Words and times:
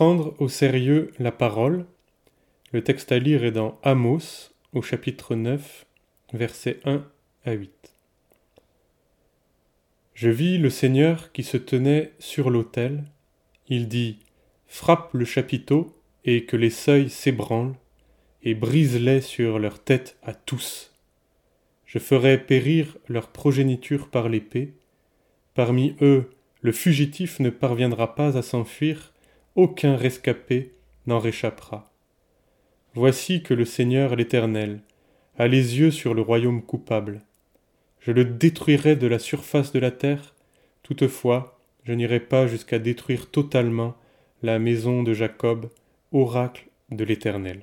prendre 0.00 0.34
au 0.38 0.48
sérieux 0.48 1.12
la 1.18 1.30
parole. 1.30 1.84
Le 2.72 2.82
texte 2.82 3.12
à 3.12 3.18
lire 3.18 3.44
est 3.44 3.50
dans 3.50 3.78
Amos, 3.82 4.48
au 4.72 4.80
chapitre 4.80 5.34
9, 5.34 5.84
versets 6.32 6.80
1 6.86 7.04
à 7.44 7.52
8. 7.52 7.70
Je 10.14 10.30
vis 10.30 10.56
le 10.56 10.70
Seigneur 10.70 11.32
qui 11.32 11.42
se 11.42 11.58
tenait 11.58 12.14
sur 12.18 12.48
l'autel. 12.48 13.04
Il 13.68 13.88
dit 13.88 14.20
Frappe 14.66 15.12
le 15.12 15.26
chapiteau, 15.26 15.94
et 16.24 16.46
que 16.46 16.56
les 16.56 16.70
seuils 16.70 17.10
s'ébranlent, 17.10 17.76
et 18.42 18.54
brise-les 18.54 19.20
sur 19.20 19.58
leur 19.58 19.84
tête 19.84 20.16
à 20.22 20.32
tous. 20.32 20.94
Je 21.84 21.98
ferai 21.98 22.38
périr 22.38 22.96
leur 23.06 23.28
progéniture 23.28 24.08
par 24.08 24.30
l'épée. 24.30 24.72
Parmi 25.52 25.94
eux, 26.00 26.30
le 26.62 26.72
fugitif 26.72 27.38
ne 27.38 27.50
parviendra 27.50 28.14
pas 28.14 28.38
à 28.38 28.40
s'enfuir, 28.40 29.12
aucun 29.56 29.96
rescapé 29.96 30.72
n'en 31.06 31.18
réchappera. 31.18 31.90
Voici 32.94 33.42
que 33.42 33.54
le 33.54 33.64
Seigneur 33.64 34.16
l'Éternel 34.16 34.80
a 35.38 35.46
les 35.46 35.78
yeux 35.78 35.90
sur 35.90 36.14
le 36.14 36.22
royaume 36.22 36.62
coupable. 36.62 37.22
Je 38.00 38.12
le 38.12 38.24
détruirai 38.24 38.96
de 38.96 39.06
la 39.06 39.18
surface 39.18 39.72
de 39.72 39.78
la 39.78 39.90
terre, 39.90 40.34
toutefois 40.82 41.58
je 41.84 41.92
n'irai 41.92 42.20
pas 42.20 42.46
jusqu'à 42.46 42.78
détruire 42.78 43.30
totalement 43.30 43.96
la 44.42 44.58
maison 44.58 45.02
de 45.02 45.12
Jacob, 45.12 45.70
oracle 46.12 46.68
de 46.90 47.04
l'Éternel. 47.04 47.62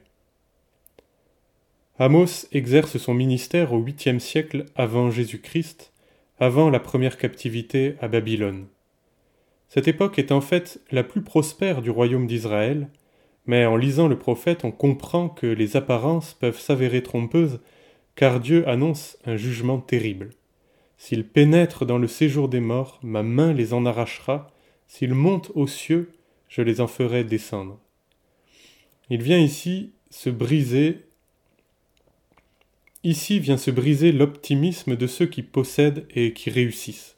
Amos 1.99 2.45
exerce 2.51 2.97
son 2.97 3.13
ministère 3.13 3.73
au 3.73 3.79
huitième 3.79 4.19
siècle 4.19 4.65
avant 4.75 5.09
Jésus-Christ, 5.09 5.91
avant 6.39 6.69
la 6.69 6.79
première 6.79 7.17
captivité 7.17 7.95
à 8.01 8.07
Babylone. 8.07 8.67
Cette 9.69 9.87
époque 9.87 10.17
est 10.17 10.31
en 10.31 10.41
fait 10.41 10.79
la 10.91 11.03
plus 11.03 11.21
prospère 11.21 11.81
du 11.81 11.89
royaume 11.89 12.27
d'Israël, 12.27 12.89
mais 13.45 13.65
en 13.65 13.75
lisant 13.75 14.07
le 14.07 14.17
prophète 14.17 14.63
on 14.63 14.71
comprend 14.71 15.29
que 15.29 15.47
les 15.47 15.75
apparences 15.75 16.33
peuvent 16.33 16.59
s'avérer 16.59 17.03
trompeuses, 17.03 17.59
car 18.15 18.39
Dieu 18.39 18.67
annonce 18.67 19.17
un 19.25 19.35
jugement 19.35 19.79
terrible. 19.79 20.29
S'ils 20.97 21.27
pénètrent 21.27 21.85
dans 21.85 21.97
le 21.97 22.07
séjour 22.07 22.49
des 22.49 22.59
morts, 22.59 22.99
ma 23.03 23.23
main 23.23 23.53
les 23.53 23.73
en 23.73 23.85
arrachera, 23.85 24.51
s'ils 24.87 25.13
montent 25.13 25.51
aux 25.53 25.67
cieux, 25.67 26.11
je 26.49 26.61
les 26.61 26.81
en 26.81 26.87
ferai 26.87 27.23
descendre. 27.23 27.79
Il 29.09 29.21
vient 29.21 29.39
ici 29.39 29.91
se 30.09 30.29
briser 30.29 31.03
Ici 33.03 33.39
vient 33.39 33.57
se 33.57 33.71
briser 33.71 34.11
l'optimisme 34.11 34.95
de 34.95 35.07
ceux 35.07 35.27
qui 35.27 35.43
possèdent 35.43 36.07
et 36.13 36.33
qui 36.33 36.49
réussissent. 36.49 37.16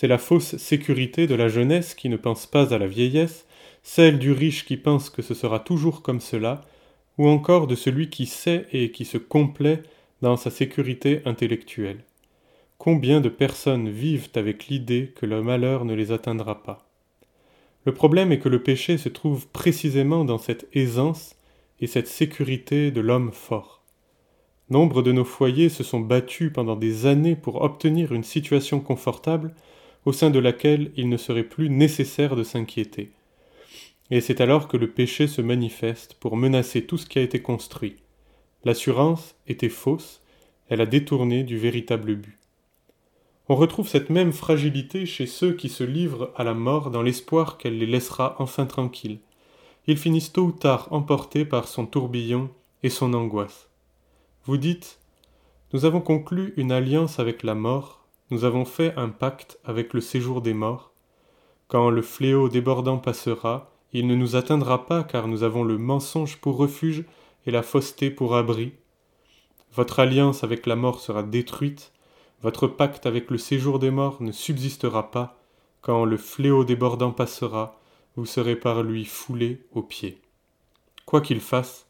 C'est 0.00 0.06
la 0.06 0.18
fausse 0.18 0.56
sécurité 0.58 1.26
de 1.26 1.34
la 1.34 1.48
jeunesse 1.48 1.96
qui 1.96 2.08
ne 2.08 2.16
pense 2.16 2.46
pas 2.46 2.72
à 2.72 2.78
la 2.78 2.86
vieillesse, 2.86 3.48
celle 3.82 4.20
du 4.20 4.30
riche 4.30 4.64
qui 4.64 4.76
pense 4.76 5.10
que 5.10 5.22
ce 5.22 5.34
sera 5.34 5.58
toujours 5.58 6.02
comme 6.02 6.20
cela, 6.20 6.60
ou 7.18 7.26
encore 7.26 7.66
de 7.66 7.74
celui 7.74 8.08
qui 8.08 8.26
sait 8.26 8.68
et 8.72 8.92
qui 8.92 9.04
se 9.04 9.18
complaît 9.18 9.82
dans 10.22 10.36
sa 10.36 10.52
sécurité 10.52 11.20
intellectuelle. 11.24 12.04
Combien 12.78 13.20
de 13.20 13.28
personnes 13.28 13.88
vivent 13.88 14.28
avec 14.36 14.68
l'idée 14.68 15.12
que 15.16 15.26
le 15.26 15.42
malheur 15.42 15.84
ne 15.84 15.94
les 15.94 16.12
atteindra 16.12 16.62
pas? 16.62 16.88
Le 17.84 17.92
problème 17.92 18.30
est 18.30 18.38
que 18.38 18.48
le 18.48 18.62
péché 18.62 18.98
se 18.98 19.08
trouve 19.08 19.48
précisément 19.48 20.24
dans 20.24 20.38
cette 20.38 20.68
aisance 20.74 21.34
et 21.80 21.88
cette 21.88 22.06
sécurité 22.06 22.92
de 22.92 23.00
l'homme 23.00 23.32
fort. 23.32 23.82
Nombre 24.70 25.02
de 25.02 25.10
nos 25.10 25.24
foyers 25.24 25.70
se 25.70 25.82
sont 25.82 25.98
battus 25.98 26.52
pendant 26.52 26.76
des 26.76 27.06
années 27.06 27.34
pour 27.34 27.62
obtenir 27.62 28.12
une 28.12 28.22
situation 28.22 28.78
confortable 28.78 29.52
au 30.08 30.12
sein 30.14 30.30
de 30.30 30.38
laquelle 30.38 30.90
il 30.96 31.10
ne 31.10 31.18
serait 31.18 31.42
plus 31.42 31.68
nécessaire 31.68 32.34
de 32.34 32.42
s'inquiéter. 32.42 33.12
Et 34.10 34.22
c'est 34.22 34.40
alors 34.40 34.66
que 34.66 34.78
le 34.78 34.88
péché 34.88 35.26
se 35.26 35.42
manifeste 35.42 36.14
pour 36.14 36.34
menacer 36.34 36.86
tout 36.86 36.96
ce 36.96 37.04
qui 37.04 37.18
a 37.18 37.22
été 37.22 37.42
construit. 37.42 37.96
L'assurance 38.64 39.34
était 39.48 39.68
fausse, 39.68 40.22
elle 40.70 40.80
a 40.80 40.86
détourné 40.86 41.42
du 41.42 41.58
véritable 41.58 42.14
but. 42.14 42.38
On 43.50 43.54
retrouve 43.54 43.86
cette 43.86 44.08
même 44.08 44.32
fragilité 44.32 45.04
chez 45.04 45.26
ceux 45.26 45.52
qui 45.52 45.68
se 45.68 45.84
livrent 45.84 46.32
à 46.36 46.42
la 46.42 46.54
mort 46.54 46.90
dans 46.90 47.02
l'espoir 47.02 47.58
qu'elle 47.58 47.76
les 47.76 47.84
laissera 47.84 48.34
enfin 48.38 48.64
tranquilles. 48.64 49.18
Ils 49.86 49.98
finissent 49.98 50.32
tôt 50.32 50.44
ou 50.44 50.52
tard 50.52 50.88
emportés 50.90 51.44
par 51.44 51.68
son 51.68 51.84
tourbillon 51.84 52.48
et 52.82 52.88
son 52.88 53.12
angoisse. 53.12 53.68
Vous 54.46 54.56
dites 54.56 55.00
Nous 55.74 55.84
avons 55.84 56.00
conclu 56.00 56.54
une 56.56 56.72
alliance 56.72 57.18
avec 57.18 57.42
la 57.42 57.54
mort, 57.54 58.07
nous 58.30 58.44
avons 58.44 58.64
fait 58.64 58.94
un 58.96 59.08
pacte 59.08 59.58
avec 59.64 59.94
le 59.94 60.00
séjour 60.00 60.42
des 60.42 60.54
morts. 60.54 60.92
Quand 61.66 61.90
le 61.90 62.02
fléau 62.02 62.48
débordant 62.48 62.98
passera, 62.98 63.70
il 63.92 64.06
ne 64.06 64.14
nous 64.14 64.36
atteindra 64.36 64.86
pas 64.86 65.02
car 65.02 65.28
nous 65.28 65.42
avons 65.42 65.64
le 65.64 65.78
mensonge 65.78 66.36
pour 66.36 66.56
refuge 66.56 67.04
et 67.46 67.50
la 67.50 67.62
fausseté 67.62 68.10
pour 68.10 68.36
abri. 68.36 68.72
Votre 69.74 70.00
alliance 70.00 70.44
avec 70.44 70.66
la 70.66 70.76
mort 70.76 71.00
sera 71.00 71.22
détruite, 71.22 71.92
votre 72.42 72.66
pacte 72.66 73.06
avec 73.06 73.30
le 73.30 73.38
séjour 73.38 73.78
des 73.78 73.90
morts 73.90 74.22
ne 74.22 74.32
subsistera 74.32 75.10
pas, 75.10 75.38
quand 75.80 76.04
le 76.04 76.16
fléau 76.16 76.64
débordant 76.64 77.12
passera, 77.12 77.80
vous 78.16 78.26
serez 78.26 78.56
par 78.56 78.82
lui 78.82 79.04
foulé 79.04 79.62
aux 79.72 79.82
pieds. 79.82 80.20
Quoi 81.06 81.20
qu'il 81.20 81.40
fasse, 81.40 81.86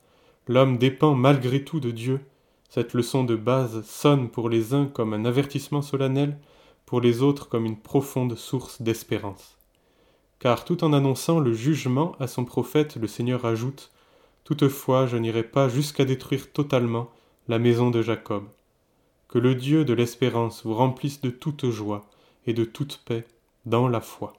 l'homme 0.47 0.79
dépend 0.79 1.15
malgré 1.15 1.65
tout 1.65 1.81
de 1.81 1.91
Dieu, 1.91 2.21
cette 2.69 2.93
leçon 2.93 3.25
de 3.25 3.37
base 3.37 3.85
sonne 3.87 4.29
pour 4.29 4.49
les 4.49 4.75
uns 4.75 4.87
comme 4.87 5.15
un 5.15 5.25
avertissement 5.25 5.83
solennel, 5.83 6.39
pour 6.87 7.01
les 7.01 7.23
autres 7.23 7.49
comme 7.49 7.67
une 7.67 7.81
profonde 7.81 8.37
source 8.37 8.83
d'espérance. 8.83 9.59
Car 10.39 10.65
tout 10.65 10.85
en 10.85 10.93
annonçant 10.93 11.41
le 11.41 11.53
jugement 11.53 12.15
à 12.21 12.27
son 12.27 12.45
prophète, 12.45 12.97
le 12.97 13.07
Seigneur 13.07 13.45
ajoute 13.45 13.91
Toutefois, 14.45 15.07
je 15.07 15.19
n'irai 15.19 15.43
pas 15.43 15.69
jusqu'à 15.69 16.07
détruire 16.07 16.51
totalement 16.53 17.11
la 17.49 17.59
maison 17.59 17.91
de 17.91 18.01
Jacob. 18.01 18.45
Que 19.29 19.39
le 19.39 19.55
Dieu 19.55 19.85
de 19.85 19.93
l'espérance 19.93 20.65
vous 20.65 20.73
remplisse 20.73 21.21
de 21.21 21.29
toute 21.29 21.69
joie 21.69 22.09
et 22.47 22.55
de 22.55 22.65
toute 22.65 23.03
paix 23.05 23.27
dans 23.67 23.89
la 23.89 24.01
foi. 24.01 24.38